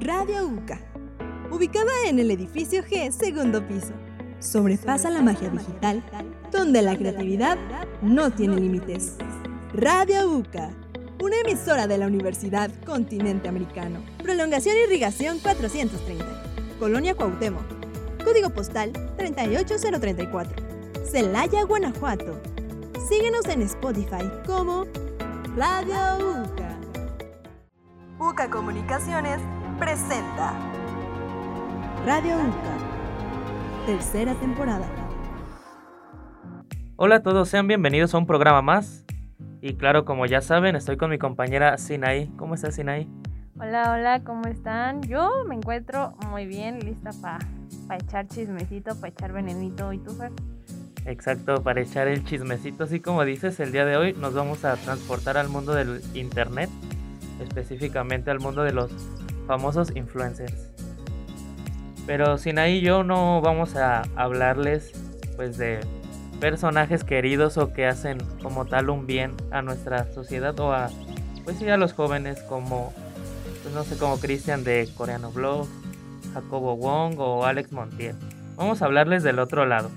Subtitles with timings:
[0.00, 0.80] Radio UCA,
[1.50, 3.92] ubicada en el edificio G, segundo piso.
[4.38, 6.02] Sobrepasa la magia digital,
[6.50, 7.58] donde la creatividad
[8.00, 9.16] no tiene límites.
[9.74, 10.70] Radio UCA,
[11.22, 14.02] una emisora de la Universidad Continente Americano.
[14.22, 16.24] Prolongación Irrigación 430,
[16.78, 17.66] Colonia Cuauhtémoc.
[18.24, 20.64] Código postal 38034.
[21.04, 22.40] Celaya, Guanajuato.
[23.06, 24.86] Síguenos en Spotify como
[25.56, 26.78] Radio UCA.
[28.18, 29.40] UCA Comunicaciones
[29.80, 30.52] presenta
[32.04, 34.86] Radio UCA, tercera temporada.
[36.96, 39.06] Hola a todos, sean bienvenidos a un programa más.
[39.62, 42.28] Y claro, como ya saben, estoy con mi compañera Sinaí.
[42.36, 43.08] ¿Cómo estás, Sinaí?
[43.58, 45.00] Hola, hola, ¿cómo están?
[45.02, 47.38] Yo me encuentro muy bien, lista para
[47.98, 49.94] echar chismecito, para echar venenito.
[49.94, 50.32] ¿Y tú, Fer?
[51.06, 52.84] Exacto, para echar el chismecito.
[52.84, 56.68] Así como dices, el día de hoy nos vamos a transportar al mundo del internet,
[57.40, 58.92] específicamente al mundo de los
[59.50, 60.70] famosos influencers.
[62.06, 64.92] Pero Sinaí y yo no vamos a hablarles
[65.34, 65.80] pues de
[66.38, 70.88] personajes queridos o que hacen como tal un bien a nuestra sociedad o a
[71.42, 72.92] pues sí a los jóvenes como
[73.64, 75.66] pues no sé como Cristian de Coreano Blog,
[76.32, 78.14] Jacobo Wong o Alex Montiel.
[78.54, 79.90] Vamos a hablarles del otro lado.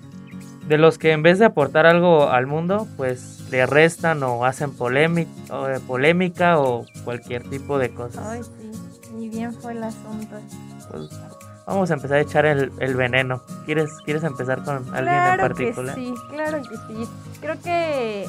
[0.68, 4.72] De los que en vez de aportar algo al mundo, pues le restan o hacen
[4.72, 8.26] polémica o, polémica o cualquier tipo de cosas.
[8.26, 8.63] Ay, sí,
[9.34, 10.38] bien fue el asunto.
[10.92, 11.10] Pues,
[11.66, 13.42] vamos a empezar a echar el, el veneno.
[13.66, 15.96] ¿Quieres, ¿Quieres empezar con alguien claro en particular?
[15.96, 17.10] Que sí, claro que sí.
[17.42, 18.28] Creo que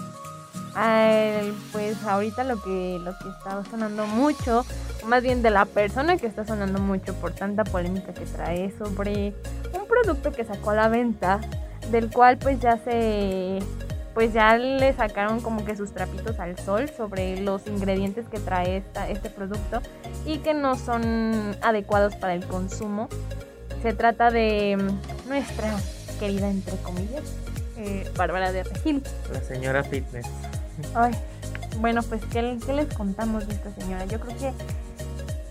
[0.78, 4.64] eh, pues ahorita lo que, lo que está sonando mucho,
[5.06, 9.34] más bien de la persona que está sonando mucho por tanta polémica que trae sobre
[9.72, 11.40] un producto que sacó a la venta,
[11.90, 13.60] del cual pues ya se
[14.14, 18.78] pues ya le sacaron como que sus trapitos al sol sobre los ingredientes que trae
[18.78, 19.80] esta, este producto
[20.24, 23.08] y que no son adecuados para el consumo.
[23.82, 25.74] Se trata de mm, nuestra
[26.20, 27.24] querida, entre comillas,
[27.76, 29.02] eh, Bárbara de Regil.
[29.32, 30.26] La señora Fitness.
[30.94, 31.12] Ay,
[31.80, 34.04] bueno, pues ¿qué, ¿qué, les contamos de esta señora?
[34.04, 34.50] Yo creo que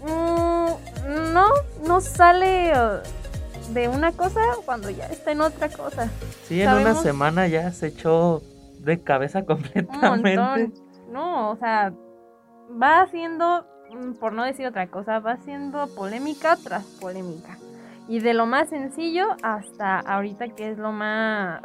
[0.06, 1.50] mmm, no,
[1.86, 2.72] no sale
[3.74, 6.10] de una cosa cuando ya está en otra cosa.
[6.48, 8.42] Sí, en una semana ya se echó
[8.84, 10.72] de cabeza completamente.
[11.10, 11.94] No, o sea,
[12.82, 17.58] va haciendo, mm, por no decir otra cosa, va haciendo polémica tras polémica.
[18.08, 21.62] Y de lo más sencillo hasta ahorita que es lo más,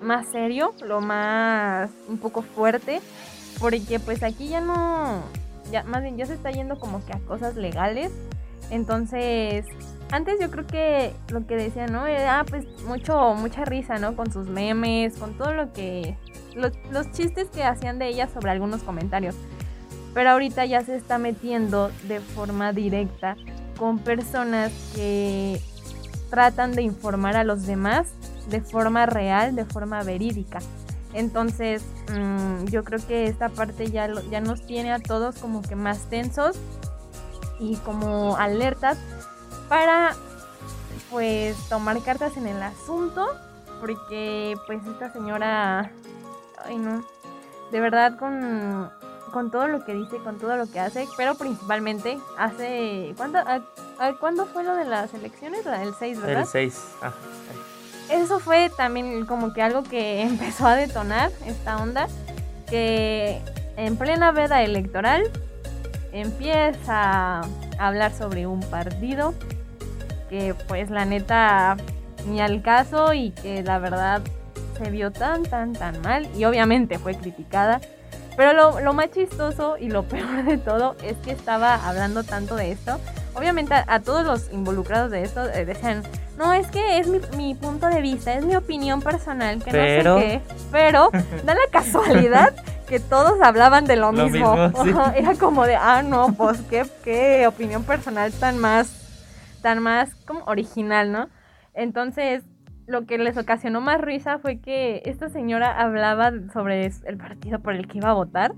[0.00, 3.00] más serio, lo más un poco fuerte,
[3.60, 5.22] porque pues aquí ya no,
[5.70, 8.10] ya más bien ya se está yendo como que a cosas legales.
[8.70, 9.66] Entonces,
[10.10, 12.06] antes yo creo que lo que decía, ¿no?
[12.06, 14.16] Era pues mucho, mucha risa, ¿no?
[14.16, 16.16] Con sus memes, con todo lo que
[16.54, 19.34] los, los, chistes que hacían de ella sobre algunos comentarios.
[20.14, 23.36] Pero ahorita ya se está metiendo de forma directa
[23.78, 25.60] con personas que
[26.30, 28.08] tratan de informar a los demás
[28.48, 30.58] de forma real, de forma verídica.
[31.14, 31.82] Entonces,
[32.12, 36.08] mmm, yo creo que esta parte ya, ya nos tiene a todos como que más
[36.10, 36.56] tensos
[37.60, 38.98] y como alertas
[39.68, 40.14] para
[41.10, 43.26] pues tomar cartas en el asunto
[43.80, 45.90] porque pues esta señora
[46.64, 47.04] ay no,
[47.70, 48.90] de verdad con,
[49.32, 53.60] con todo lo que dice, con todo lo que hace, pero principalmente hace, ¿cuándo, a,
[53.98, 55.64] a, ¿cuándo fue lo de las elecciones?
[55.64, 56.42] Del 6, ¿verdad?
[56.42, 57.12] El 6, ah.
[58.10, 62.08] Eso fue también como que algo que empezó a detonar esta onda,
[62.68, 63.40] que
[63.76, 65.30] en plena veda electoral
[66.12, 67.46] empieza a
[67.78, 69.34] hablar sobre un partido
[70.28, 71.76] que pues la neta
[72.26, 74.22] ni al caso y que la verdad
[74.78, 77.80] se vio tan, tan, tan mal y obviamente fue criticada.
[78.36, 82.54] Pero lo, lo, más chistoso y lo peor de todo es que estaba hablando tanto
[82.54, 82.98] de esto.
[83.34, 86.02] Obviamente a, a todos los involucrados de esto eh, decían,
[86.36, 90.14] no, es que es mi, mi, punto de vista, es mi opinión personal, que pero...
[90.14, 90.40] no sé qué.
[90.70, 91.10] Pero
[91.44, 92.54] da la casualidad
[92.88, 94.56] que todos hablaban de lo, lo mismo.
[94.56, 94.90] mismo sí.
[95.16, 98.88] Era como de, ah, no, pues qué, qué opinión personal tan más,
[99.62, 101.28] tan más como original, ¿no?
[101.74, 102.44] Entonces,
[102.88, 107.74] lo que les ocasionó más risa fue que esta señora hablaba sobre el partido por
[107.74, 108.54] el que iba a votar.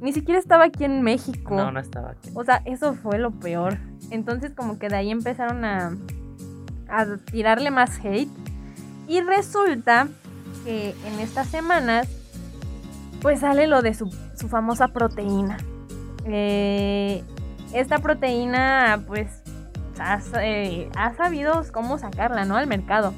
[0.00, 1.56] Ni siquiera estaba aquí en México.
[1.56, 2.30] No, no estaba aquí.
[2.34, 3.78] O sea, eso fue lo peor.
[4.10, 5.96] Entonces como que de ahí empezaron a,
[6.88, 8.30] a tirarle más hate.
[9.08, 10.08] Y resulta
[10.64, 12.08] que en estas semanas
[13.20, 15.58] pues sale lo de su, su famosa proteína.
[16.24, 17.24] Eh,
[17.72, 19.42] esta proteína pues
[19.98, 22.56] ha, eh, ha sabido cómo sacarla, ¿no?
[22.56, 23.12] Al mercado.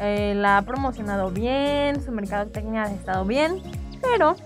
[0.00, 3.60] Eh, la ha promocionado bien, su mercadotecnia ha estado bien,
[4.00, 4.36] pero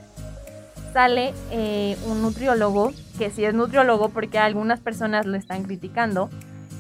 [0.93, 6.31] sale eh, un nutriólogo, que sí es nutriólogo porque algunas personas lo están criticando,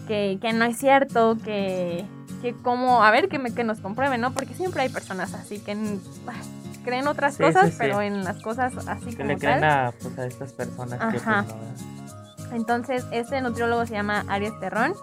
[0.08, 2.04] que, que no es cierto, que,
[2.40, 4.32] que como, a ver, que, me, que nos comprueben, ¿no?
[4.32, 5.76] Porque siempre hay personas así que
[6.84, 7.76] creen otras Sí, cosas, sí, sí.
[7.78, 9.70] pero en las cosas así Que como le creen tal.
[9.88, 11.42] a, pues, a estas personas que pues, Ajá.
[11.42, 14.94] no- Entonces, este nutriólogo se llama Arias Terrón,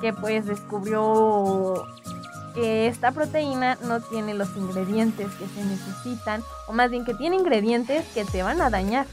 [0.00, 1.84] que pues descubrió
[2.54, 7.36] que esta proteína no tiene los ingredientes que se necesitan, o más bien que tiene
[7.36, 9.06] ingredientes que te van a dañar.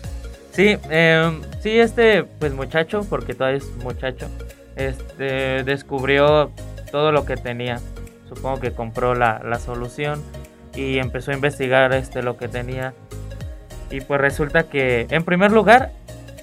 [0.51, 4.27] Sí, eh, sí, este pues muchacho, porque todavía es muchacho,
[4.75, 6.51] este descubrió
[6.91, 7.79] todo lo que tenía.
[8.27, 10.23] Supongo que compró la, la solución
[10.75, 12.93] y empezó a investigar este lo que tenía.
[13.89, 15.91] Y pues resulta que, en primer lugar,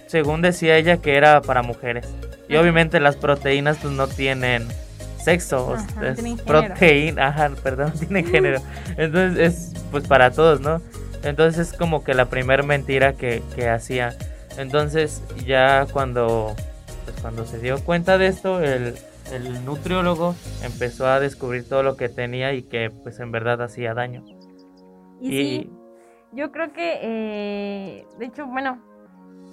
[0.06, 2.06] según decía ella, que era para mujeres.
[2.48, 4.68] Y obviamente las proteínas pues no tienen
[5.28, 8.60] sexo, Ajá, es proteína, ajá, perdón, no tienen género.
[8.96, 10.80] Entonces es pues para todos, ¿no?
[11.22, 14.16] Entonces es como que la primer mentira que, que hacía.
[14.56, 16.54] Entonces ya cuando,
[17.04, 18.94] pues cuando se dio cuenta de esto, el,
[19.32, 23.94] el nutriólogo empezó a descubrir todo lo que tenía y que pues en verdad hacía
[23.94, 24.24] daño.
[25.20, 25.70] Y, sí,
[26.32, 28.80] yo creo que, eh, de hecho, bueno,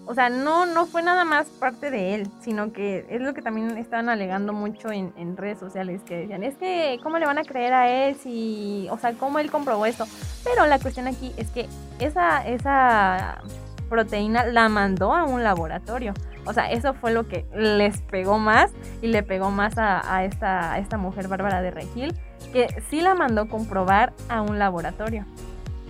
[0.07, 3.41] o sea, no, no fue nada más parte de él, sino que es lo que
[3.41, 7.37] también estaban alegando mucho en, en redes sociales, que decían, es que, ¿cómo le van
[7.37, 10.05] a creer a él si, o sea, cómo él comprobó esto?
[10.43, 11.67] Pero la cuestión aquí es que
[11.99, 13.41] esa, esa
[13.89, 16.13] proteína la mandó a un laboratorio.
[16.45, 18.71] O sea, eso fue lo que les pegó más
[19.01, 22.13] y le pegó más a, a esta, a esta mujer Bárbara de Regil,
[22.53, 25.25] que sí la mandó comprobar a un laboratorio.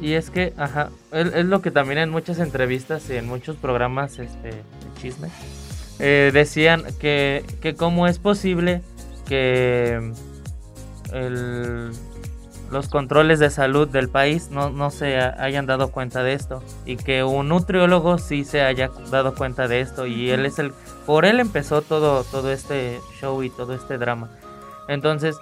[0.02, 3.56] Y es que, ajá, es, es lo que también en muchas entrevistas y en muchos
[3.56, 4.62] programas este, de
[5.02, 5.30] chisme
[6.00, 8.82] eh, decían que, que cómo es posible
[9.26, 10.12] que
[11.14, 11.92] el-
[12.72, 16.64] los controles de salud del país no, no se ha- hayan dado cuenta de esto
[16.86, 20.74] y que un nutriólogo sí se haya dado cuenta de esto y él es el
[21.06, 24.30] por él empezó todo todo este show y todo este drama.
[24.88, 25.38] Entonces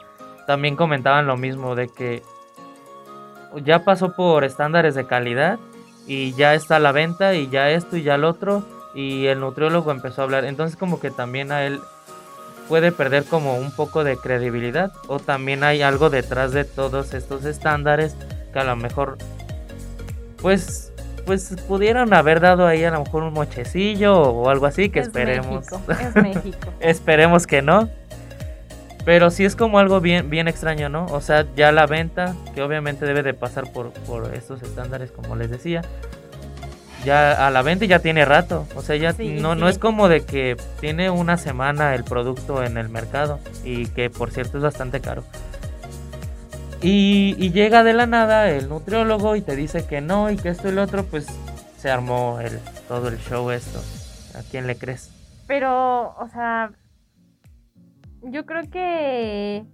[0.45, 2.21] también comentaban lo mismo de que
[3.59, 5.59] ya pasó por estándares de calidad
[6.07, 8.63] y ya está a la venta y ya esto y ya lo otro
[8.93, 10.45] y el nutriólogo empezó a hablar.
[10.45, 11.79] Entonces como que también a él
[12.67, 17.45] puede perder como un poco de credibilidad o también hay algo detrás de todos estos
[17.45, 18.15] estándares
[18.51, 19.17] que a lo mejor
[20.41, 20.91] pues
[21.25, 25.07] pues pudieron haber dado ahí a lo mejor un mochecillo o algo así que Es
[25.07, 25.65] esperemos.
[25.71, 26.67] México, es México.
[26.79, 27.89] esperemos que no
[29.05, 32.61] pero sí es como algo bien bien extraño no o sea ya la venta que
[32.61, 35.81] obviamente debe de pasar por por estos estándares como les decía
[37.03, 38.67] ya a la venta ya tiene rato.
[38.75, 42.63] O sea, ya Sí, no, no es como de que tiene una semana el producto
[42.63, 45.23] en el mercado y que por cierto es bastante caro.
[46.81, 50.49] Y, y llega de la nada el nutriólogo y te dice que no y que
[50.49, 51.27] esto y lo otro, pues
[51.77, 53.79] se armó el, todo el show esto.
[54.37, 55.09] ¿A quién le crees?
[55.47, 56.71] Pero, o sea,
[58.23, 59.65] yo creo que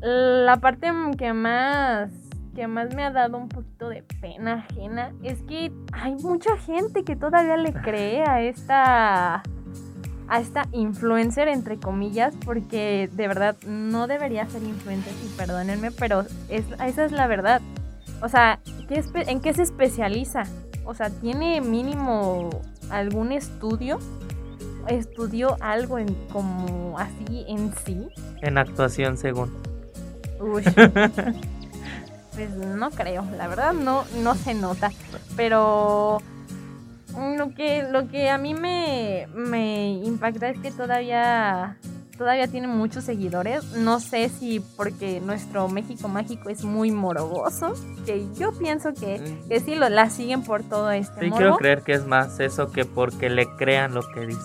[0.00, 2.10] la parte que más
[2.54, 7.04] que más me ha dado un poquito de pena ajena es que hay mucha gente
[7.04, 9.42] que todavía le cree a esta
[10.28, 16.22] a esta influencer entre comillas porque de verdad no debería ser influencer y perdónenme pero
[16.48, 17.60] es, esa es la verdad
[18.22, 18.58] o sea
[18.88, 20.44] ¿qué ¿en qué se especializa?
[20.86, 22.48] o sea tiene mínimo
[22.90, 23.98] algún estudio
[24.88, 28.08] estudió algo en como así en sí
[28.42, 29.52] En actuación según.
[30.40, 30.62] Uy.
[32.34, 34.90] Pues no creo, la verdad no, no se nota.
[35.36, 36.20] Pero
[37.14, 41.78] mm, lo que, lo que a mí me, me impacta es que todavía,
[42.18, 43.64] todavía tiene muchos seguidores.
[43.76, 47.72] No sé si porque nuestro México Mágico es muy morboso,
[48.04, 51.36] que yo pienso que, que sí lo, la siguen por todo este Sí, morbo.
[51.38, 54.40] quiero creer que es más eso que porque le crean lo que dice.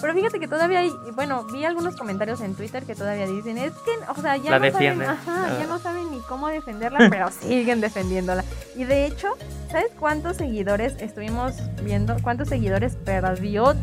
[0.00, 3.72] Pero fíjate que todavía hay, bueno, vi algunos comentarios en Twitter que todavía dicen, es
[3.72, 5.06] que, o sea, ya La no defienden.
[5.08, 5.66] saben, ajá, ya Ah.
[5.68, 8.44] no saben ni cómo defenderla, pero siguen defendiéndola.
[8.76, 9.28] Y de hecho,
[9.70, 12.16] ¿sabes cuántos seguidores estuvimos viendo?
[12.22, 13.74] ¿Cuántos seguidores perdió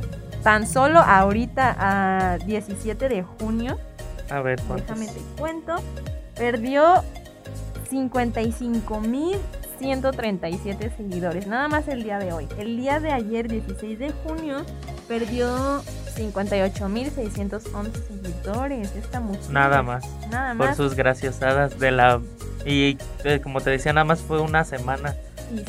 [0.44, 3.80] tan solo ahorita a 17 de junio?
[4.30, 4.88] A ver, ¿cuántos?
[5.00, 5.76] Déjame te cuento.
[6.36, 7.04] Perdió
[9.82, 12.48] 55.137 seguidores, nada más el día de hoy.
[12.58, 14.66] El día de ayer, 16 de junio,
[15.08, 15.82] perdió
[16.16, 18.96] 58.611 seguidores.
[18.96, 19.50] Esta mujer.
[19.50, 20.06] Nada más.
[20.30, 20.78] Nada Por más.
[20.78, 22.22] sus graciosadas de la...
[22.66, 25.16] Y eh, como te decía, nada más fue una semana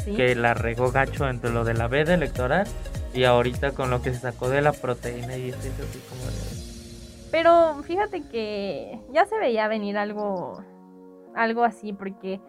[0.05, 0.15] sí.
[0.15, 2.67] que la regó gacho entre lo de la veda electoral
[3.13, 7.31] y ahorita con lo que se sacó de la proteína y esto así como de...
[7.31, 10.63] Pero fíjate que ya se veía venir algo,
[11.35, 12.41] algo así, porque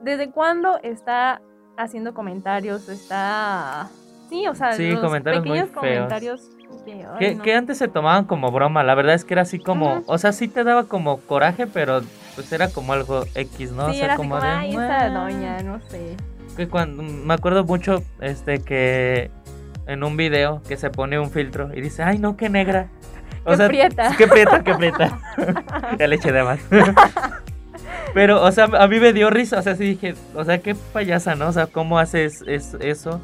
[0.00, 1.40] desde cuándo está
[1.76, 3.88] haciendo comentarios, está...
[4.28, 6.50] Sí, o sea, Sí, los comentarios pequeños comentarios
[7.18, 10.32] Que, antes se tomaban como broma, la verdad es que era así como, o sea,
[10.32, 12.02] sí te daba como coraje, pero
[12.34, 13.86] pues era como algo X, ¿no?
[13.86, 16.16] o sea, era así como, de, ay, esa doña, no sé.
[16.56, 19.30] Que cuando, me acuerdo mucho, este, que
[19.86, 22.88] en un video que se pone un filtro y dice, ay, no, qué negra.
[23.46, 24.14] Qué prieta.
[24.16, 25.20] Qué prieta, qué prieta.
[25.98, 26.60] ya le eché de más.
[28.14, 30.74] Pero, o sea, a mí me dio risa, o sea, sí dije, o sea, qué
[30.74, 31.48] payasa, ¿no?
[31.48, 33.20] O sea, ¿cómo haces es- eso?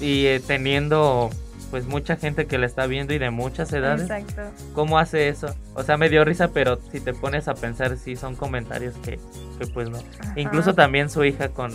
[0.00, 1.30] Y eh, teniendo,
[1.70, 4.02] pues, mucha gente que la está viendo y de muchas edades.
[4.02, 4.42] Exacto.
[4.74, 5.54] ¿Cómo hace eso?
[5.74, 9.18] O sea, me dio risa, pero si te pones a pensar, sí son comentarios que,
[9.58, 9.98] que pues no.
[10.36, 11.72] Incluso también su hija con,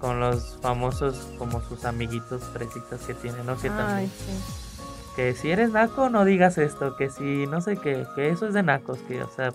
[0.00, 3.56] con los famosos, como sus amiguitos fresitas que tiene, ¿no?
[3.58, 5.12] Que Ay, también, sí.
[5.16, 8.54] que si eres naco, no digas esto, que si no sé qué, que eso es
[8.54, 9.52] de nacos, que, o sea,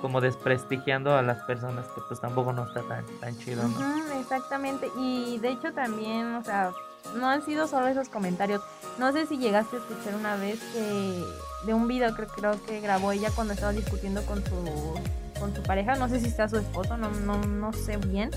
[0.00, 4.18] como desprestigiando a las personas, que pues tampoco no está tan, tan chido, ¿no?
[4.20, 4.90] Exactamente.
[4.98, 6.72] Y de hecho también, o sea,
[7.14, 8.62] no han sido solo esos comentarios.
[8.98, 11.22] No sé si llegaste a escuchar una vez que
[11.66, 14.94] de un video que creo que grabó ella cuando estaba discutiendo con su
[15.38, 18.30] con su pareja, no sé si sea su esposo, no, no, no sé bien,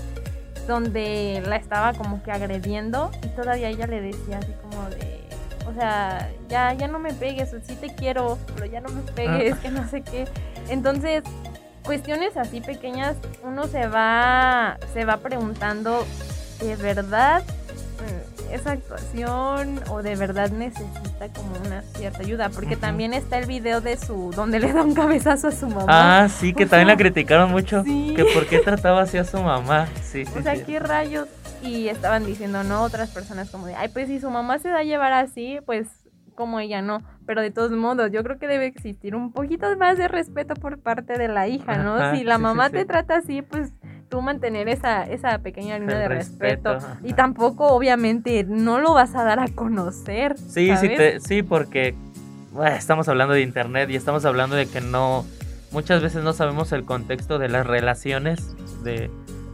[0.66, 5.20] donde la estaba como que agrediendo y todavía ella le decía así como de,
[5.66, 9.56] o sea, ya, ya no me pegues, sí te quiero, pero ya no me pegues,
[9.58, 10.28] que no sé qué.
[10.68, 11.22] Entonces,
[11.84, 16.06] cuestiones así pequeñas, uno se va, se va preguntando,
[16.60, 22.48] ¿de verdad mm, esa actuación o de verdad necesita como una cierta ayuda?
[22.50, 25.86] Porque también está el video de su, donde le da un cabezazo a su mamá.
[26.24, 28.12] Ah, sí, que O también la criticaron mucho, sí.
[28.16, 29.88] que por qué trataba así a su mamá.
[30.02, 30.62] Sí, sí, O sea, sí.
[30.66, 31.28] ¿qué rayos?
[31.62, 34.78] Y estaban diciendo, no, otras personas como de, ay, pues si su mamá se da
[34.78, 35.88] a llevar así, pues
[36.40, 37.02] como ella no.
[37.26, 40.78] Pero de todos modos, yo creo que debe existir un poquito más de respeto por
[40.80, 41.96] parte de la hija, ¿no?
[41.96, 42.72] Ajá, si la sí, mamá sí.
[42.72, 43.72] te trata así, pues
[44.08, 46.78] tú mantener esa, esa pequeña línea de respeto.
[47.04, 50.38] Y tampoco, obviamente, no lo vas a dar a conocer.
[50.38, 51.94] Sí, sí, te- sí, porque
[52.52, 55.24] bueno, estamos hablando de internet y estamos hablando de que no,
[55.72, 59.10] muchas veces no sabemos el contexto de las relaciones de,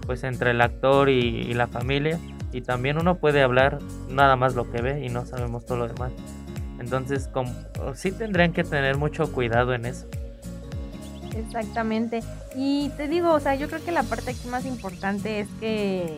[0.07, 2.19] pues, entre el actor y, y la familia
[2.53, 5.89] y también uno puede hablar nada más lo que ve y no sabemos todo lo
[5.89, 6.13] demás.
[6.87, 7.53] Entonces, como,
[7.97, 10.07] sí tendrían que tener mucho cuidado en eso.
[11.37, 12.23] Exactamente.
[12.55, 16.17] Y te digo, o sea, yo creo que la parte aquí más importante es que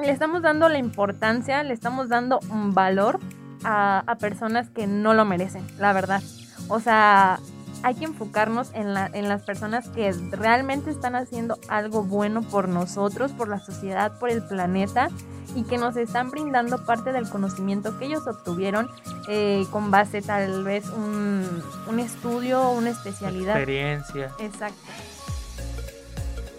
[0.00, 3.18] le estamos dando la importancia, le estamos dando un valor
[3.64, 6.22] a personas que no lo merecen, la verdad.
[6.68, 7.40] O sea,
[7.84, 12.66] hay que enfocarnos en, la, en las personas que realmente están haciendo algo bueno por
[12.66, 15.10] nosotros, por la sociedad, por el planeta
[15.54, 18.88] y que nos están brindando parte del conocimiento que ellos obtuvieron
[19.28, 23.56] eh, con base tal vez un, un estudio o una especialidad.
[23.56, 24.30] Experiencia.
[24.40, 24.80] Exacto.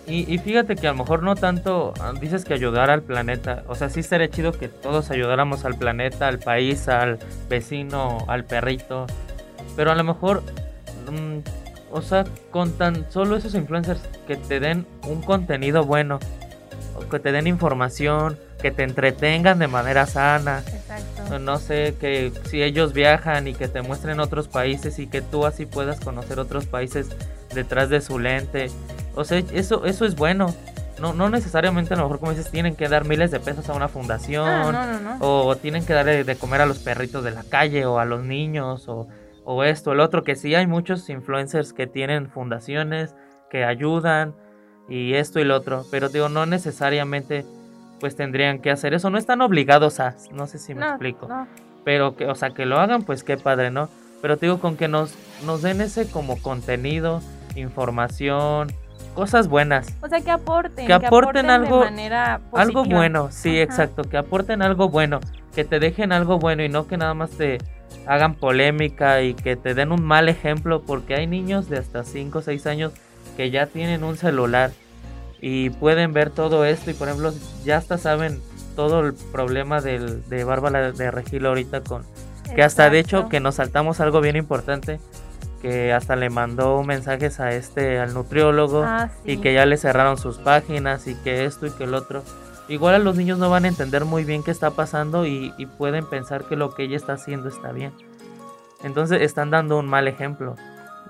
[0.07, 3.63] Y, y fíjate que a lo mejor no tanto ah, dices que ayudar al planeta.
[3.67, 7.17] O sea, sí estaría chido que todos ayudáramos al planeta, al país, al
[7.49, 9.07] vecino, al perrito.
[9.75, 10.43] Pero a lo mejor,
[11.11, 11.43] mm,
[11.91, 16.19] o sea, con tan solo esos influencers que te den un contenido bueno,
[17.11, 20.63] que te den información, que te entretengan de manera sana.
[20.73, 21.39] Exacto.
[21.39, 25.45] No sé, que si ellos viajan y que te muestren otros países y que tú
[25.45, 27.07] así puedas conocer otros países
[27.53, 28.67] detrás de su lente.
[29.15, 30.53] O sea, eso, eso es bueno.
[30.99, 33.73] No, no necesariamente a lo mejor como dices tienen que dar miles de pesos a
[33.73, 35.17] una fundación Ah, no, no, no.
[35.19, 38.23] o tienen que darle de comer a los perritos de la calle o a los
[38.23, 39.05] niños o,
[39.45, 43.15] o esto, el otro, que sí hay muchos influencers que tienen fundaciones,
[43.49, 44.33] que ayudan
[44.89, 47.45] y esto y lo otro, pero digo, no necesariamente
[47.99, 51.27] pues tendrían que hacer eso, no están obligados a, no sé si me No, explico,
[51.27, 51.47] no.
[51.85, 53.87] pero que, o sea, que lo hagan, pues qué padre, ¿no?
[54.21, 57.21] Pero digo, con que nos, nos den ese como contenido,
[57.55, 58.67] información,
[59.13, 60.87] cosas buenas, O sea, que aporten.
[60.87, 63.61] Que aporten algo- de manera algo bueno, sí, Ajá.
[63.63, 65.19] exacto, que aporten algo bueno,
[65.53, 67.59] que te dejen algo bueno y no que nada más te
[68.07, 72.39] hagan polémica y que te den un mal ejemplo, porque hay niños de hasta 5
[72.39, 72.91] o 6 años
[73.37, 74.71] que ya tienen un celular
[75.41, 77.33] y pueden ver todo esto y por ejemplo
[77.65, 78.39] ya hasta saben
[78.75, 82.03] todo el problema del, de Bárbara de Regil ahorita con
[82.55, 84.99] que hasta de hecho que nos saltamos algo bien importante
[85.61, 89.33] que hasta le mandó mensajes a este al nutriólogo Ah, sí.
[89.33, 92.23] y que ya le cerraron sus páginas y que esto y que el otro.
[92.67, 96.05] Igual a los niños no van a entender muy bien qué está pasando y, pueden
[96.07, 97.93] pensar que lo que ella está haciendo está bien.
[98.83, 100.55] Entonces están dando un mal ejemplo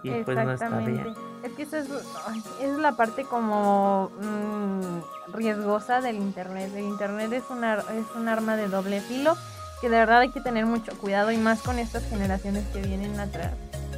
[0.03, 1.13] y pues no está bien.
[1.43, 1.87] Es que eso es,
[2.61, 6.71] es la parte como mm, riesgosa del internet.
[6.75, 9.35] El internet es un, ar- es un arma de doble filo
[9.81, 13.19] que de verdad hay que tener mucho cuidado y más con estas generaciones que vienen
[13.19, 13.51] atrás.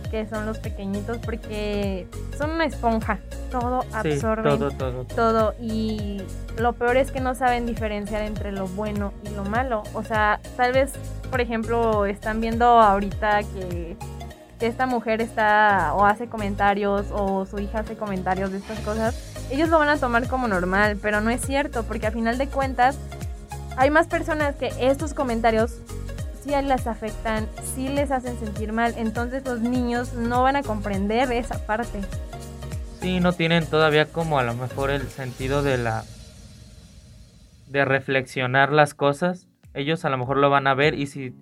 [0.10, 3.20] Que son los pequeñitos porque son una esponja,
[3.52, 5.16] todo Sí, absorben todo, todo, todo.
[5.16, 6.22] todo y
[6.58, 9.84] lo peor es que no saben diferenciar entre lo bueno y lo malo.
[9.94, 10.94] O sea, tal vez,
[11.30, 13.96] por ejemplo, están viendo ahorita que,
[14.60, 19.34] que esta mujer está o hace comentarios o su hija hace comentarios de estas cosas.
[19.52, 22.48] Ellos lo van a tomar como normal, pero no es cierto, porque a final de
[22.48, 22.98] cuentas
[23.78, 25.78] hay más personas que estos comentarios
[26.48, 28.94] sí las afectan, sí les hacen sentir mal.
[28.98, 32.01] Entonces los niños no van a comprender esa parte.
[33.01, 36.04] Sí, no tienen todavía como a lo mejor el sentido de la
[37.68, 39.48] de reflexionar las cosas.
[39.74, 41.36] Ellos a lo mejor lo van a ver y si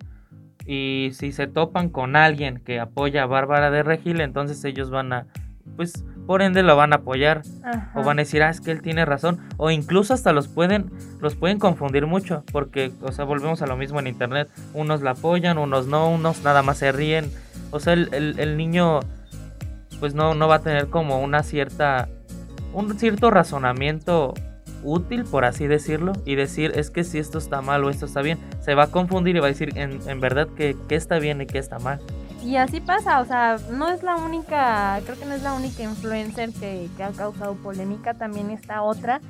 [0.66, 5.12] y si se topan con alguien que apoya a Bárbara de Regil, entonces ellos van
[5.12, 5.26] a
[5.76, 7.90] pues por ende lo van a apoyar Ajá.
[7.94, 10.90] o van a decir, "Ah, es que él tiene razón" o incluso hasta los pueden
[11.20, 15.12] los pueden confundir mucho porque o sea, volvemos a lo mismo en internet, unos la
[15.12, 17.30] apoyan, unos no, unos nada más se ríen.
[17.70, 19.00] O sea, el, el- el niño
[20.00, 22.08] pues no, no va a tener como una cierta
[22.74, 24.34] un cierto razonamiento
[24.82, 28.20] útil, por así decirlo, y decir es que si esto está mal o esto está
[28.20, 31.18] bien, se va a confundir y va a decir en, en verdad que, que está
[31.18, 31.98] bien y que está mal.
[32.46, 35.82] Y así pasa, o sea, no es la única, creo que no es la única
[35.82, 39.20] influencer que, que ha causado polémica, también está otra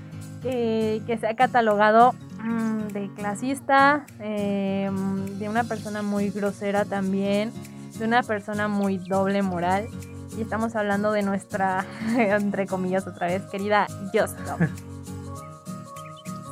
[0.43, 4.91] que, que se ha catalogado mm, de clasista, eh,
[5.39, 7.55] de una persona muy grosera también,
[7.99, 9.89] de una persona muy doble moral.
[10.37, 11.87] Y estamos hablando de nuestra,
[12.19, 14.61] entre comillas otra vez, querida Just Stop.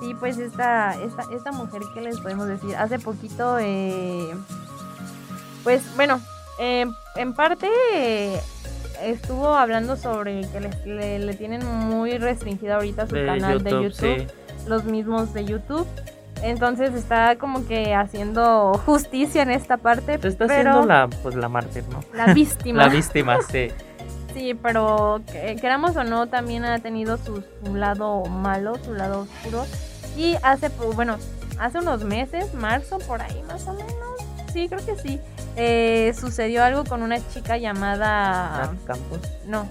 [0.01, 2.75] Sí, pues esta, esta, esta mujer, ¿qué les podemos decir?
[2.75, 4.35] Hace poquito, eh,
[5.63, 6.23] pues bueno,
[6.59, 8.41] eh, en parte eh,
[9.03, 13.71] estuvo hablando sobre que le, le- le tienen muy restringido ahorita su De canal de
[13.71, 14.27] YouTube, sí.
[14.67, 15.87] los mismos de YouTube.
[16.43, 21.35] Entonces está como que haciendo justicia en esta parte, Se está pero haciendo la, pues
[21.37, 22.01] la mártir, ¿no?
[22.15, 22.85] la víctima.
[22.87, 23.69] La víctima, sí.
[24.35, 29.21] Sí, pero que- queramos o no, también ha tenido su, su lado malo, su lado
[29.21, 29.65] oscuro.
[30.17, 31.19] Y hace, bueno,
[31.61, 33.93] hace unos meses, marzo, por ahí más o menos,
[34.53, 35.21] sí, creo que sí,
[35.57, 38.73] eh, sucedió algo con una chica llamada...
[38.73, 39.21] Nat Campos.
[39.47, 39.65] No.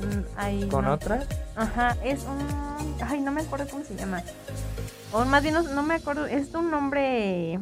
[0.00, 0.94] Mm, ¿Con no.
[0.94, 1.22] otra?
[1.56, 2.38] Ajá, es un...
[3.06, 4.22] Ay, no me acuerdo cómo se llama.
[5.12, 7.58] O más bien no, no me acuerdo, es un nombre...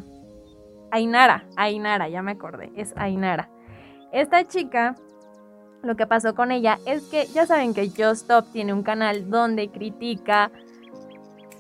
[0.91, 3.49] Ainara, Ainara, ya me acordé, es Ainara.
[4.13, 4.95] Esta chica,
[5.83, 9.31] lo que pasó con ella es que ya saben que Just Stop tiene un canal
[9.31, 10.51] donde critica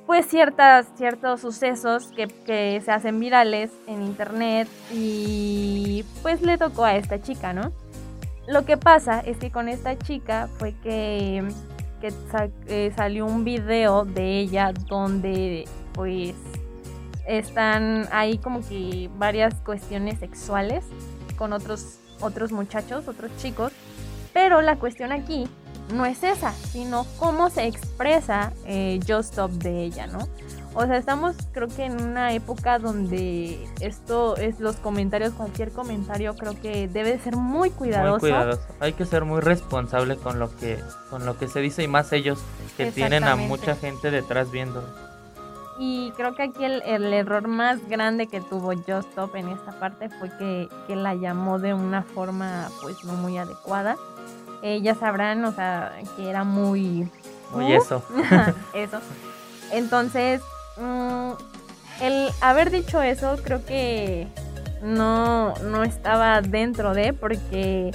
[0.07, 6.85] pues ciertas, ciertos sucesos que, que se hacen virales en internet y pues le tocó
[6.85, 7.73] a esta chica, ¿no?
[8.47, 11.45] Lo que pasa es que con esta chica fue que,
[12.01, 12.13] que
[12.67, 16.35] eh, salió un video de ella donde pues
[17.27, 20.85] están ahí como que varias cuestiones sexuales
[21.37, 23.73] con otros, otros muchachos, otros chicos.
[24.33, 25.49] Pero la cuestión aquí
[25.93, 30.29] no es esa, sino cómo se expresa eh, Just Stop de ella, ¿no?
[30.75, 36.35] O sea, estamos creo que en una época donde esto es los comentarios, cualquier comentario
[36.35, 38.13] creo que debe ser muy cuidadoso.
[38.13, 38.63] Muy cuidadoso.
[38.81, 40.79] Hay que ser muy responsable con lo que
[41.11, 42.39] con lo que se dice y más ellos
[42.79, 44.83] que tienen a mucha gente detrás viendo.
[45.79, 49.73] Y creo que aquí el, el error más grande que tuvo Just Stop en esta
[49.73, 53.97] parte fue que, que la llamó de una forma pues no muy adecuada.
[54.63, 57.09] Eh, ya sabrán, o sea, que era muy...
[57.53, 58.03] Oye, eso.
[58.75, 59.01] eso.
[59.73, 60.41] Entonces,
[60.77, 61.33] mm,
[62.01, 64.29] el haber dicho eso creo que
[64.83, 67.91] no, no estaba dentro de, porque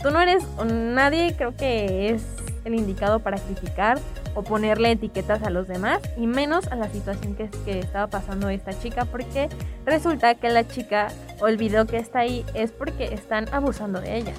[0.00, 2.22] tú no eres, nadie creo que es
[2.64, 3.98] el indicado para criticar
[4.34, 8.48] o ponerle etiquetas a los demás, y menos a la situación que, que estaba pasando
[8.48, 9.48] esta chica, porque
[9.84, 11.08] resulta que la chica
[11.40, 14.32] o el video que está ahí es porque están abusando de ella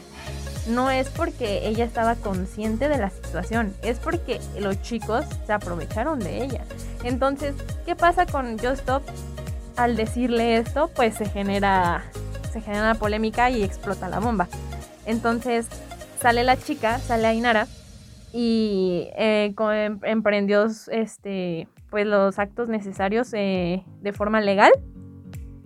[0.68, 6.20] no es porque ella estaba consciente de la situación, es porque los chicos se aprovecharon
[6.20, 6.64] de ella.
[7.04, 9.04] Entonces, ¿qué pasa con Just Stop?
[9.76, 12.04] Al decirle esto, pues se genera,
[12.52, 14.48] se genera polémica y explota la bomba.
[15.06, 15.68] Entonces,
[16.20, 17.68] sale la chica, sale Ainara
[18.34, 24.72] y eh, em- emprendió este, pues, los actos necesarios eh, de forma legal.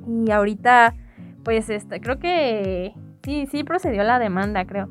[0.08, 0.96] Y ahorita,
[1.44, 2.94] pues, este, creo que
[3.26, 4.88] sí, sí procedió la demanda, creo.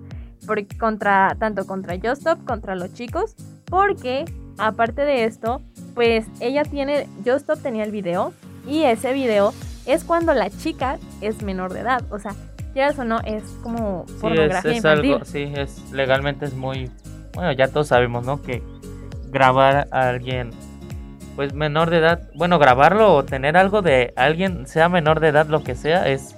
[0.47, 3.35] Por, contra, tanto contra Just Stop, contra los chicos.
[3.64, 4.27] Porque,
[4.59, 5.62] aparte de esto,
[5.94, 8.35] pues ella tiene, Just Stop tenía el video.
[8.66, 9.55] Y ese video
[9.87, 12.03] es cuando la chica es menor de edad.
[12.11, 12.35] O sea,
[12.75, 16.90] quieras o no, es como Sí, es, pornografía es algo, sí, es legalmente es muy
[17.35, 18.42] bueno, ya todos sabemos, ¿no?
[18.42, 18.62] Que
[19.29, 20.51] grabar a alguien
[21.37, 25.47] pues menor de edad, bueno, grabarlo o tener algo de alguien sea menor de edad,
[25.47, 26.37] lo que sea, es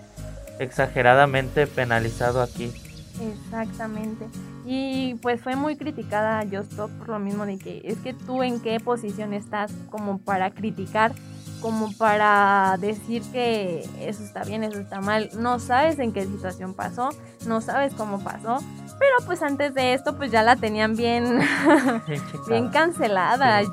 [0.58, 2.72] exageradamente penalizado aquí.
[3.20, 4.26] Exactamente.
[4.64, 8.60] Y pues fue muy criticada Justop por lo mismo de que es que tú en
[8.60, 11.12] qué posición estás como para criticar,
[11.60, 15.30] como para decir que eso está bien, eso está mal.
[15.38, 17.10] No sabes en qué situación pasó,
[17.46, 18.58] no sabes cómo pasó.
[18.98, 21.40] Pero pues antes de esto pues ya la tenían bien,
[22.48, 23.68] bien cancelada sí.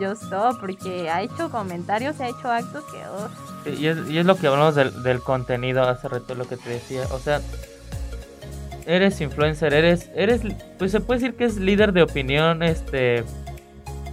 [0.59, 3.52] Porque ha hecho comentarios, ha hecho actos que...
[3.65, 6.69] y, es, y, es, lo que hablamos del, del contenido hace rato, lo que te
[6.69, 7.04] decía.
[7.12, 7.41] O sea,
[8.86, 10.41] eres influencer, eres, eres,
[10.78, 13.23] pues se puede decir que es líder de opinión, este,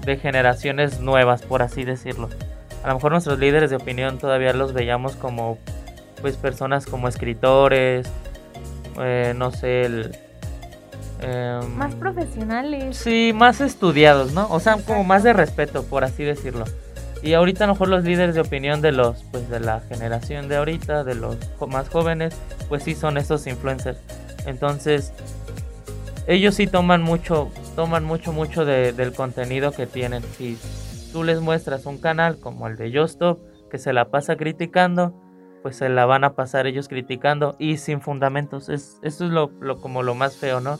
[0.05, 2.29] de generaciones nuevas, por así decirlo.
[2.83, 5.59] A lo mejor nuestros líderes de opinión todavía los veíamos como,
[6.21, 8.09] pues, personas como escritores,
[9.01, 10.17] eh, no sé, el...
[11.23, 12.97] Eh, más profesionales.
[12.97, 14.49] Sí, más estudiados, ¿no?
[14.51, 14.95] O sea, Exacto.
[14.95, 16.65] como más de respeto, por así decirlo.
[17.23, 20.49] Y ahorita a lo mejor los líderes de opinión de los, pues, de la generación
[20.49, 21.37] de ahorita, de los
[21.69, 22.35] más jóvenes,
[22.69, 23.99] pues sí son estos influencers.
[24.47, 25.13] Entonces,
[26.27, 30.23] ellos sí toman mucho, toman mucho, mucho de, del contenido que tienen.
[30.39, 30.57] Si
[31.13, 33.39] tú les muestras un canal como el de Justop,
[33.71, 35.15] que se la pasa criticando,
[35.63, 38.71] pues se la van a pasar ellos criticando y sin fundamentos.
[38.71, 40.79] Es, eso es lo, lo, como lo más feo, ¿no?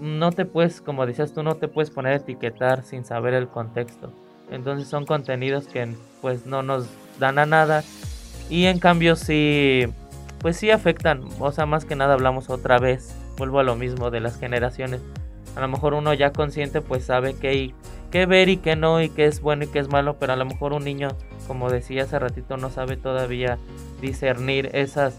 [0.00, 3.48] No te puedes, como decías tú, no te puedes poner a etiquetar sin saber el
[3.48, 4.12] contexto.
[4.50, 6.86] Entonces son contenidos que pues no nos
[7.18, 7.84] dan a nada.
[8.48, 9.86] Y en cambio sí
[10.40, 14.10] pues sí afectan, o sea, más que nada hablamos otra vez, vuelvo a lo mismo
[14.10, 15.02] de las generaciones.
[15.54, 17.74] A lo mejor uno ya consciente pues sabe qué,
[18.10, 20.36] qué ver y qué no y qué es bueno y qué es malo, pero a
[20.36, 21.08] lo mejor un niño,
[21.46, 23.58] como decía hace ratito, no sabe todavía
[24.00, 25.14] discernir esas,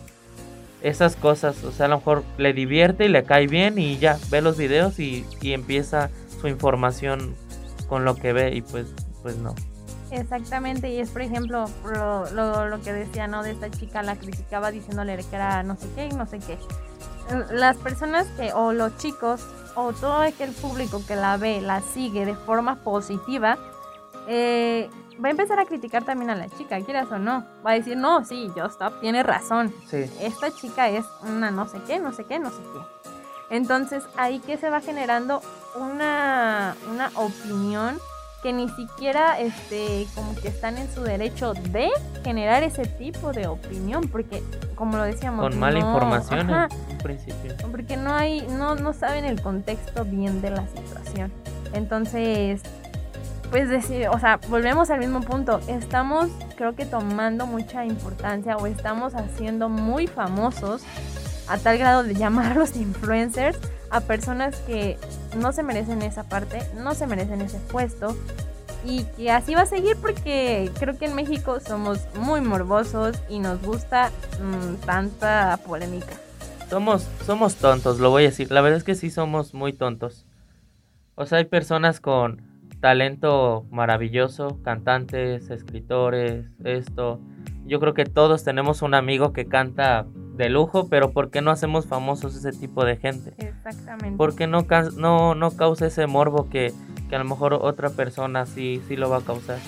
[0.81, 1.63] esas cosas.
[1.63, 4.57] O sea, a lo mejor le divierte y le cae bien y ya ve los
[4.57, 7.35] videos y, y empieza su información
[7.87, 8.87] con lo que ve y pues,
[9.21, 9.55] pues no.
[10.11, 13.43] Exactamente, y es por ejemplo lo, lo, lo, que decía, ¿no?
[13.43, 16.57] De esta chica la criticaba diciéndole que era no sé qué y no sé qué.
[17.51, 19.41] Las personas que, o los chicos,
[19.75, 23.57] o todo aquel público que la ve, la sigue de forma positiva,
[24.27, 24.89] eh,
[25.23, 27.45] va a empezar a criticar también a la chica, quieras o no.
[27.65, 29.73] Va a decir, no, sí, Stop tiene razón.
[29.87, 30.11] Sí.
[30.19, 33.55] Esta chica es una no sé qué, no sé qué, no sé qué.
[33.55, 35.41] Entonces ahí que se va generando
[35.75, 37.97] una, una opinión
[38.41, 41.89] que ni siquiera este como que están en su derecho de
[42.23, 44.43] generar ese tipo de opinión porque
[44.75, 47.55] como lo decíamos con mala información ajá, en un principio.
[47.71, 51.31] porque no hay no no saben el contexto bien de la situación.
[51.73, 52.61] Entonces
[53.51, 55.59] pues decir o sea volvemos al mismo punto.
[55.67, 60.83] Estamos creo que tomando mucha importancia o estamos haciendo muy famosos
[61.51, 63.59] a tal grado de llamarlos influencers
[63.89, 64.97] a personas que
[65.37, 68.15] no se merecen esa parte, no se merecen ese puesto
[68.85, 73.39] y que así va a seguir porque creo que en México somos muy morbosos y
[73.39, 74.11] nos gusta
[74.41, 76.13] mmm, tanta polémica.
[76.69, 78.49] Somos, somos tontos, lo voy a decir.
[78.49, 80.25] La verdad es que sí somos muy tontos.
[81.15, 82.41] O sea, hay personas con
[82.79, 87.19] talento maravilloso, cantantes, escritores, esto.
[87.65, 91.51] Yo creo que todos tenemos un amigo que canta de lujo, pero ¿por qué no
[91.51, 93.33] hacemos famosos ese tipo de gente?
[93.37, 94.17] Exactamente.
[94.17, 94.65] ¿Por qué no,
[94.97, 96.73] no, no causa ese morbo que,
[97.09, 99.59] que a lo mejor otra persona sí, sí lo va a causar?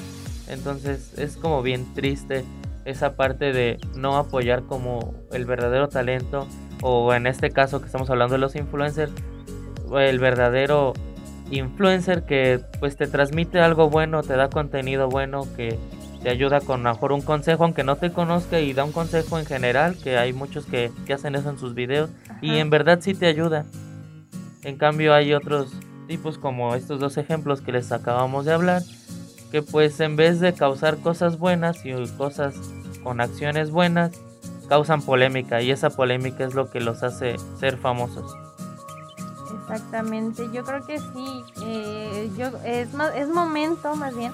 [0.48, 2.46] Entonces es como bien triste
[2.86, 6.48] esa parte de no apoyar como el verdadero talento
[6.82, 9.12] o en este caso que estamos hablando de los influencers,
[9.98, 10.94] el verdadero
[11.50, 15.78] influencer que pues te transmite algo bueno, te da contenido bueno, que
[16.24, 19.46] te ayuda con mejor un consejo, aunque no te conozca y da un consejo en
[19.46, 22.40] general, que hay muchos que, que hacen eso en sus videos Ajá.
[22.42, 23.66] y en verdad sí te ayuda.
[24.64, 25.74] En cambio hay otros
[26.08, 28.82] tipos como estos dos ejemplos que les acabamos de hablar,
[29.52, 32.56] que pues en vez de causar cosas buenas y cosas
[33.04, 34.12] con acciones buenas,
[34.70, 38.34] causan polémica y esa polémica es lo que los hace ser famosos.
[39.62, 44.32] Exactamente, yo creo que sí, eh, yo, es, es momento más bien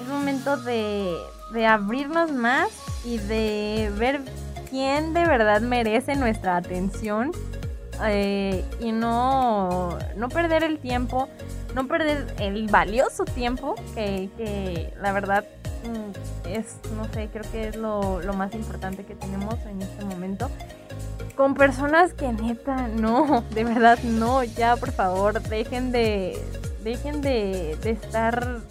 [0.00, 1.16] es momento de,
[1.52, 2.68] de abrirnos más
[3.04, 4.22] y de ver
[4.70, 7.32] quién de verdad merece nuestra atención
[8.04, 11.28] eh, y no, no perder el tiempo,
[11.74, 15.44] no perder el valioso tiempo que, que la verdad
[15.84, 20.04] mm, es, no sé, creo que es lo, lo, más importante que tenemos en este
[20.04, 20.50] momento.
[21.36, 26.42] Con personas que neta, no, de verdad no, ya por favor, dejen de,
[26.82, 28.62] dejen de, de estar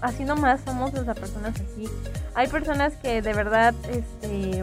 [0.00, 1.88] haciendo más famosos a personas así.
[2.34, 4.62] Hay personas que de verdad, este,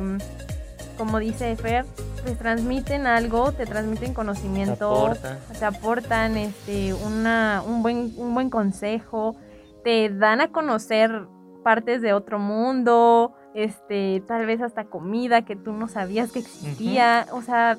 [0.97, 1.85] como dice Fer,
[2.25, 8.33] te transmiten algo, te transmiten conocimiento, te aportan, te aportan este, una, un, buen, un
[8.33, 9.35] buen consejo,
[9.83, 11.27] te dan a conocer
[11.63, 17.27] partes de otro mundo, este, tal vez hasta comida que tú no sabías que existía,
[17.31, 17.77] o sea,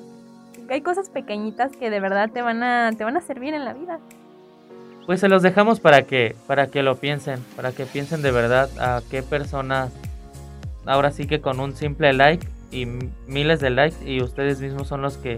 [0.69, 3.73] hay cosas pequeñitas que de verdad te van a te van a servir en la
[3.73, 3.99] vida.
[5.07, 8.69] Pues se los dejamos para que para que lo piensen, para que piensen de verdad
[8.77, 9.93] a qué personas
[10.85, 12.85] ahora sí que con un simple like y
[13.25, 15.37] miles de likes y ustedes mismos son los que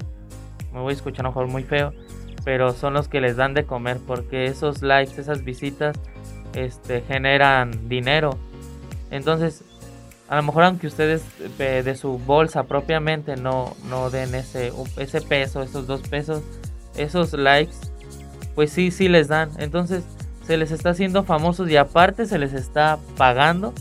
[0.73, 1.93] me voy a escuchar a lo mejor muy feo,
[2.43, 5.95] pero son los que les dan de comer porque esos likes, esas visitas
[6.55, 8.39] este generan dinero.
[9.11, 9.63] Entonces,
[10.29, 11.23] a lo mejor aunque ustedes
[11.59, 16.41] eh, de su bolsa propiamente no, no den ese, ese peso, esos dos pesos,
[16.95, 17.75] esos likes,
[18.59, 19.51] pues sí, sí les dan.
[19.57, 20.03] Entonces
[20.45, 23.73] se les está haciendo famosos y aparte se les está pagando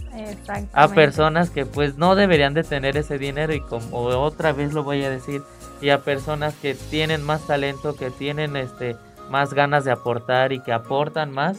[0.73, 4.85] a personas que pues no deberían de tener ese dinero y como otra vez lo
[4.85, 5.43] voy a decir,
[5.81, 8.97] y a personas que tienen más talento, que tienen este
[9.29, 11.59] más ganas de aportar y que aportan más,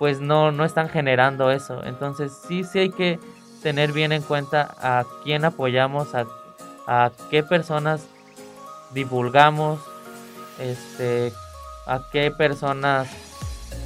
[0.00, 1.84] pues no, no están generando eso.
[1.84, 3.20] Entonces sí, sí hay que
[3.62, 8.04] tener bien en cuenta a quién apoyamos, a, qué personas
[8.92, 9.78] divulgamos,
[10.58, 11.32] este,
[11.90, 13.08] a qué personas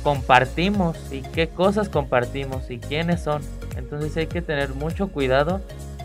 [0.03, 3.43] compartimos y qué cosas compartimos y quiénes son.
[3.77, 5.63] Entonces hay que tener mucho cuidado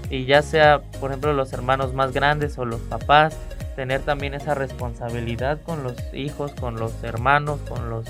[0.10, 3.36] y ya sea, por ejemplo, los hermanos más grandes o los papás,
[3.76, 8.06] tener también esa responsabilidad con los hijos, con los hermanos, con los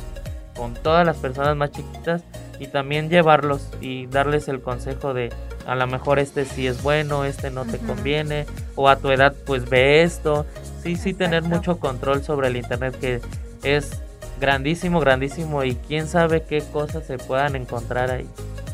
[0.55, 2.21] con todas las personas más chiquitas
[2.59, 5.31] y también llevarlos y darles el consejo de
[5.65, 9.33] a lo mejor este sí es bueno, este no te conviene, o a tu edad
[9.45, 10.45] pues ve esto.
[10.83, 13.21] Sí, sí, tener mucho control sobre el Internet que
[13.63, 14.01] es
[14.39, 18.27] grandísimo, grandísimo y quién sabe qué cosas se puedan encontrar ahí.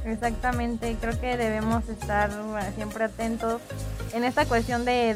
[0.06, 2.30] Exactamente, creo que debemos estar
[2.76, 3.62] siempre atentos
[4.14, 5.16] en esta cuestión de,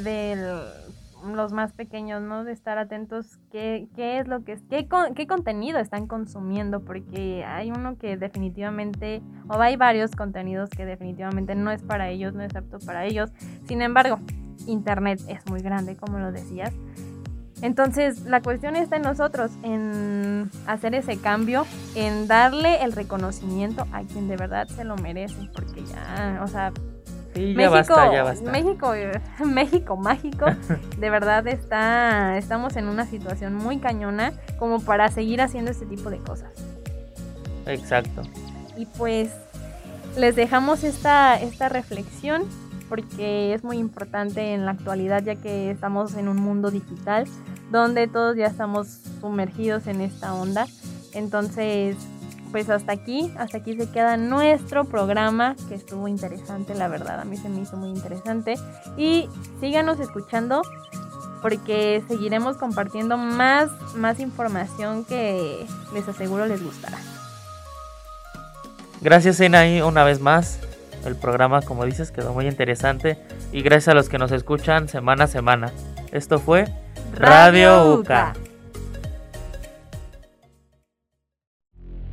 [1.33, 2.43] los más pequeños, ¿no?
[2.43, 7.69] De estar atentos qué, qué es lo que qué, qué contenido están consumiendo, porque hay
[7.69, 12.55] uno que definitivamente, o hay varios contenidos que definitivamente no es para ellos, no es
[12.55, 13.29] apto para ellos.
[13.67, 14.19] Sin embargo,
[14.65, 16.73] internet es muy grande, como lo decías.
[17.61, 24.03] Entonces, la cuestión está en nosotros, en hacer ese cambio, en darle el reconocimiento a
[24.03, 26.71] quien de verdad se lo merece, porque ya, o sea,
[27.35, 27.95] México,
[28.43, 28.93] México,
[29.45, 30.45] México mágico,
[30.97, 36.09] de verdad está, estamos en una situación muy cañona como para seguir haciendo este tipo
[36.09, 36.51] de cosas.
[37.65, 38.23] Exacto.
[38.75, 39.31] Y pues
[40.17, 42.43] les dejamos esta, esta reflexión
[42.89, 47.25] porque es muy importante en la actualidad ya que estamos en un mundo digital
[47.71, 48.87] donde todos ya estamos
[49.21, 50.65] sumergidos en esta onda.
[51.13, 51.95] Entonces,
[52.51, 57.25] pues hasta aquí, hasta aquí se queda nuestro programa que estuvo interesante, la verdad, a
[57.25, 58.55] mí se me hizo muy interesante.
[58.97, 60.63] Y síganos escuchando
[61.41, 66.97] porque seguiremos compartiendo más, más información que les aseguro les gustará.
[69.01, 70.59] Gracias Enaí una vez más.
[71.05, 73.17] El programa, como dices, quedó muy interesante.
[73.51, 75.71] Y gracias a los que nos escuchan semana a semana.
[76.11, 76.65] Esto fue
[77.13, 78.33] Radio UCA.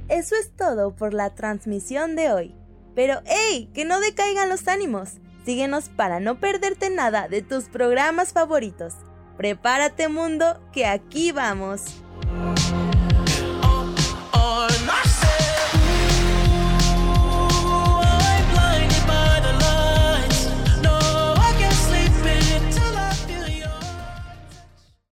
[0.08, 2.54] Eso es todo por la transmisión de hoy.
[2.94, 3.70] Pero ¡hey!
[3.74, 5.14] Que no decaigan los ánimos.
[5.44, 8.94] Síguenos para no perderte nada de tus programas favoritos.
[9.36, 12.02] Prepárate mundo, que aquí vamos.